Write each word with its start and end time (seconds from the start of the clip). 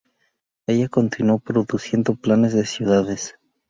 Ella 0.65 0.89
continuó 0.89 1.37
produciendo 1.37 2.15
planes 2.15 2.53
de 2.55 2.65
ciudades. 2.65 3.35